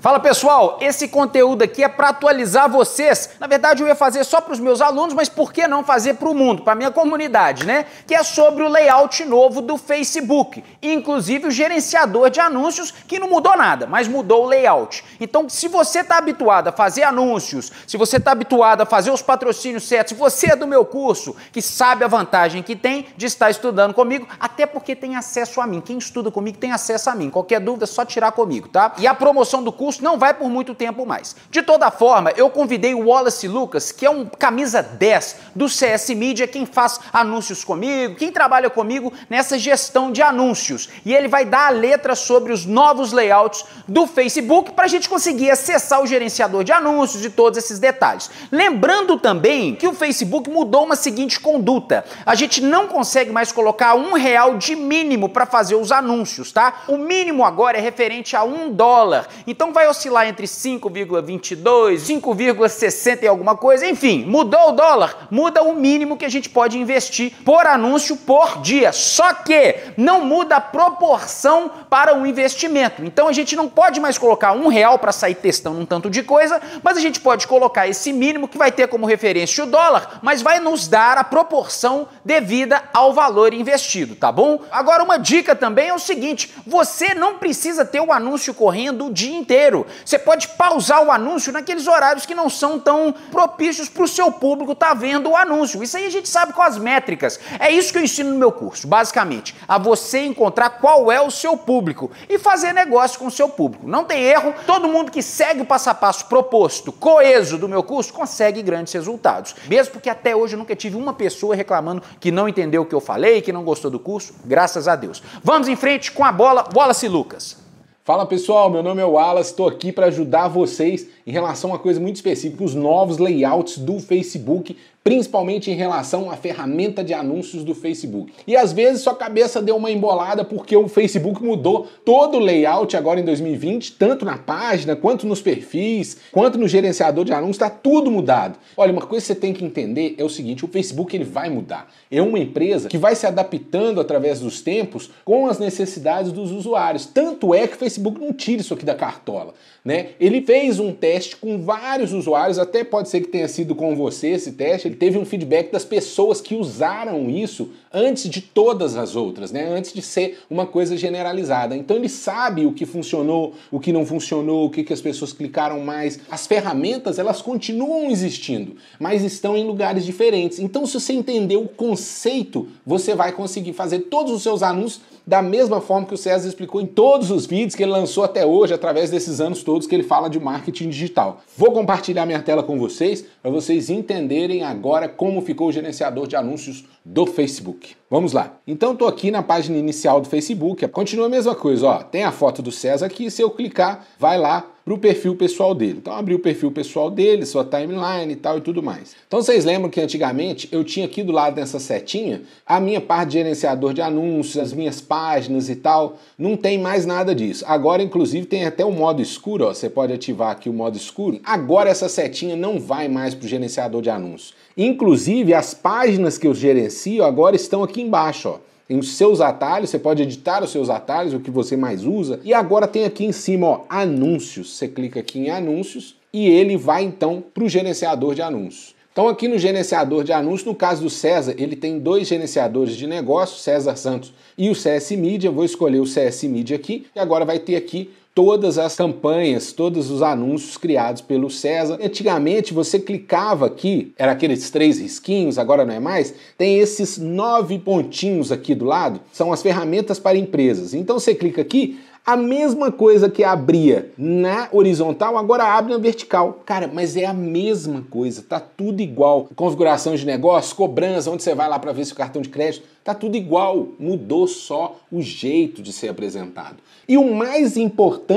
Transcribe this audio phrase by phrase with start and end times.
[0.00, 3.28] Fala pessoal, esse conteúdo aqui é para atualizar vocês.
[3.38, 6.14] Na verdade, eu ia fazer só para os meus alunos, mas por que não fazer
[6.14, 7.84] para o mundo, para minha comunidade, né?
[8.06, 13.28] Que é sobre o layout novo do Facebook, inclusive o gerenciador de anúncios, que não
[13.28, 15.04] mudou nada, mas mudou o layout.
[15.20, 19.20] Então, se você está habituado a fazer anúncios, se você está habituado a fazer os
[19.20, 23.50] patrocínios certos, você é do meu curso, que sabe a vantagem que tem de estar
[23.50, 25.82] estudando comigo, até porque tem acesso a mim.
[25.82, 27.28] Quem estuda comigo tem acesso a mim.
[27.28, 28.94] Qualquer dúvida, é só tirar comigo, tá?
[28.96, 31.34] E a promoção do curso não vai por muito tempo mais.
[31.50, 36.10] De toda forma, eu convidei o Wallace Lucas, que é um camisa 10 do CS
[36.10, 40.88] Media, quem faz anúncios comigo, quem trabalha comigo nessa gestão de anúncios.
[41.04, 45.08] E ele vai dar a letra sobre os novos layouts do Facebook para a gente
[45.08, 48.30] conseguir acessar o gerenciador de anúncios e todos esses detalhes.
[48.52, 52.04] Lembrando também que o Facebook mudou uma seguinte conduta.
[52.26, 56.82] A gente não consegue mais colocar um real de mínimo para fazer os anúncios, tá?
[56.88, 59.28] O mínimo agora é referente a um dólar.
[59.46, 65.62] Então vai vai oscilar entre 5,22, 5,60 e alguma coisa, enfim, mudou o dólar, muda
[65.62, 68.92] o mínimo que a gente pode investir por anúncio por dia.
[68.92, 73.02] Só que não muda a proporção para o investimento.
[73.02, 76.22] Então a gente não pode mais colocar um real para sair testando um tanto de
[76.22, 80.18] coisa, mas a gente pode colocar esse mínimo que vai ter como referência o dólar,
[80.20, 84.60] mas vai nos dar a proporção devida ao valor investido, tá bom?
[84.70, 89.12] Agora uma dica também é o seguinte: você não precisa ter o anúncio correndo o
[89.12, 89.69] dia inteiro
[90.04, 94.30] Você pode pausar o anúncio naqueles horários que não são tão propícios para o seu
[94.32, 95.82] público estar tá vendo o anúncio.
[95.82, 97.38] Isso aí a gente sabe com as métricas.
[97.58, 99.54] É isso que eu ensino no meu curso, basicamente.
[99.66, 103.88] A você encontrar qual é o seu público e fazer negócio com o seu público.
[103.88, 107.82] Não tem erro, todo mundo que segue o passo a passo proposto, coeso do meu
[107.82, 109.54] curso, consegue grandes resultados.
[109.68, 112.94] Mesmo porque até hoje eu nunca tive uma pessoa reclamando que não entendeu o que
[112.94, 115.22] eu falei, que não gostou do curso, graças a Deus.
[115.42, 117.69] Vamos em frente com a bola, Wallace Lucas.
[118.02, 121.78] Fala pessoal, meu nome é Wallace, estou aqui para ajudar vocês em relação a uma
[121.78, 127.64] coisa muito específica, os novos layouts do Facebook principalmente em relação à ferramenta de anúncios
[127.64, 128.32] do Facebook.
[128.46, 132.96] E às vezes sua cabeça deu uma embolada porque o Facebook mudou todo o layout
[132.96, 137.70] agora em 2020, tanto na página, quanto nos perfis, quanto no gerenciador de anúncios, está
[137.70, 138.58] tudo mudado.
[138.76, 141.48] Olha, uma coisa que você tem que entender é o seguinte, o Facebook ele vai
[141.48, 141.90] mudar.
[142.10, 147.06] É uma empresa que vai se adaptando através dos tempos com as necessidades dos usuários.
[147.06, 149.54] Tanto é que o Facebook não tira isso aqui da cartola,
[149.84, 150.10] né?
[150.20, 154.28] Ele fez um teste com vários usuários, até pode ser que tenha sido com você
[154.28, 159.14] esse teste, ele teve um feedback das pessoas que usaram isso antes de todas as
[159.14, 159.68] outras, né?
[159.72, 161.76] Antes de ser uma coisa generalizada.
[161.76, 165.32] Então ele sabe o que funcionou, o que não funcionou, o que, que as pessoas
[165.32, 166.18] clicaram mais.
[166.28, 170.58] As ferramentas, elas continuam existindo, mas estão em lugares diferentes.
[170.58, 175.40] Então se você entender o conceito, você vai conseguir fazer todos os seus anúncios da
[175.40, 178.74] mesma forma que o César explicou em todos os vídeos que ele lançou até hoje,
[178.74, 181.42] através desses anos todos que ele fala de marketing digital.
[181.56, 186.36] Vou compartilhar minha tela com vocês para vocês entenderem agora como ficou o gerenciador de
[186.36, 187.94] anúncios do Facebook.
[188.08, 188.56] Vamos lá.
[188.66, 190.88] Então estou aqui na página inicial do Facebook.
[190.88, 192.02] Continua a mesma coisa, ó.
[192.02, 193.30] Tem a foto do César aqui.
[193.30, 195.98] Se eu clicar, vai lá para o perfil pessoal dele.
[195.98, 199.14] Então abri o perfil pessoal dele, sua timeline e tal e tudo mais.
[199.26, 203.30] Então vocês lembram que antigamente eu tinha aqui do lado dessa setinha a minha parte
[203.30, 206.18] de gerenciador de anúncios, as minhas páginas e tal.
[206.38, 207.64] Não tem mais nada disso.
[207.66, 209.66] Agora, inclusive, tem até o modo escuro.
[209.66, 209.74] Ó.
[209.74, 211.40] Você pode ativar aqui o modo escuro.
[211.44, 214.54] Agora essa setinha não vai mais para o gerenciador de anúncios.
[214.76, 218.48] Inclusive, as páginas que eu gerencio agora estão aqui embaixo.
[218.48, 222.04] Ó tem os seus atalhos, você pode editar os seus atalhos, o que você mais
[222.04, 222.40] usa.
[222.42, 224.76] E agora tem aqui em cima, ó, anúncios.
[224.76, 228.96] Você clica aqui em anúncios e ele vai então para o gerenciador de anúncios.
[229.12, 233.06] Então aqui no gerenciador de anúncios, no caso do César, ele tem dois gerenciadores de
[233.06, 235.52] negócio, César Santos e o CS Media.
[235.52, 238.10] Vou escolher o CS Media aqui e agora vai ter aqui
[238.42, 241.98] todas as campanhas, todos os anúncios criados pelo César.
[242.02, 246.32] Antigamente você clicava aqui, era aqueles três risquinhos, agora não é mais.
[246.56, 250.94] Tem esses nove pontinhos aqui do lado, são as ferramentas para empresas.
[250.94, 256.62] Então você clica aqui, a mesma coisa que abria na horizontal, agora abre na vertical.
[256.64, 259.48] Cara, mas é a mesma coisa, tá tudo igual.
[259.56, 262.86] Configuração de negócio, cobrança, onde você vai lá para ver se o cartão de crédito,
[263.02, 263.88] tá tudo igual.
[263.98, 266.76] Mudou só o jeito de ser apresentado.
[267.08, 268.29] E o mais importante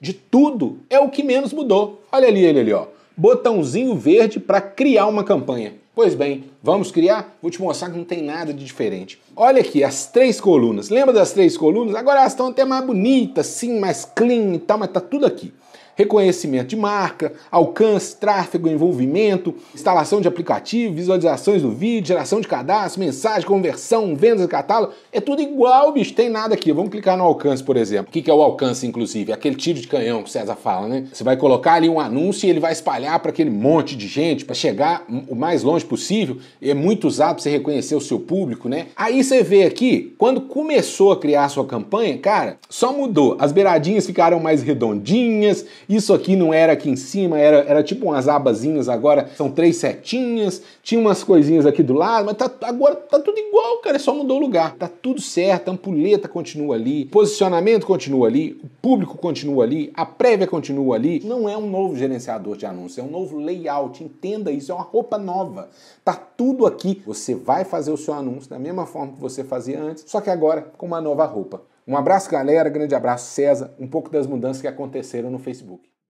[0.00, 2.02] de tudo é o que menos mudou.
[2.10, 2.86] Olha ali ele ali, ó.
[3.16, 5.74] Botãozinho verde para criar uma campanha.
[5.94, 7.36] Pois bem, vamos criar?
[7.42, 9.20] Vou te mostrar que não tem nada de diferente.
[9.36, 10.88] Olha aqui, as três colunas.
[10.88, 11.94] Lembra das três colunas?
[11.94, 15.52] Agora elas estão até mais bonitas, sim, mais clean e tal, mas tá tudo aqui
[15.96, 23.00] reconhecimento de marca, alcance, tráfego, envolvimento, instalação de aplicativo, visualizações do vídeo, geração de cadastro,
[23.00, 24.92] mensagem, conversão, vendas de catálogo.
[25.12, 26.72] É tudo igual, bicho, tem nada aqui.
[26.72, 28.08] Vamos clicar no alcance, por exemplo.
[28.08, 29.32] O que é o alcance, inclusive?
[29.32, 31.06] Aquele tiro de canhão que o César fala, né?
[31.12, 34.44] Você vai colocar ali um anúncio e ele vai espalhar para aquele monte de gente,
[34.44, 36.38] para chegar o mais longe possível.
[36.62, 38.86] É muito usado para você reconhecer o seu público, né?
[38.96, 43.36] Aí você vê aqui, quando começou a criar a sua campanha, cara, só mudou.
[43.38, 45.64] As beiradinhas ficaram mais redondinhas,
[45.96, 49.76] isso aqui não era aqui em cima, era, era tipo umas abazinhas, agora são três
[49.76, 54.14] setinhas, tinha umas coisinhas aqui do lado, mas tá, agora tá tudo igual, cara, só
[54.14, 54.76] mudou o lugar.
[54.76, 60.06] Tá tudo certo, a ampulheta continua ali, posicionamento continua ali, o público continua ali, a
[60.06, 61.20] prévia continua ali.
[61.24, 64.84] Não é um novo gerenciador de anúncios, é um novo layout, entenda isso, é uma
[64.84, 65.68] roupa nova.
[66.04, 67.02] Tá tudo aqui.
[67.06, 70.30] Você vai fazer o seu anúncio da mesma forma que você fazia antes, só que
[70.30, 71.62] agora com uma nova roupa.
[71.90, 72.70] Um abraço, galera.
[72.70, 73.74] Grande abraço, César.
[73.76, 75.90] Um pouco das mudanças que aconteceram no Facebook.